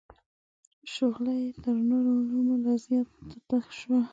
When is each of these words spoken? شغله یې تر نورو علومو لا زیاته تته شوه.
شغله 0.93 1.33
یې 1.41 1.49
تر 1.63 1.75
نورو 1.89 2.11
علومو 2.21 2.55
لا 2.63 2.73
زیاته 2.85 3.19
تته 3.29 3.57
شوه. 3.79 3.99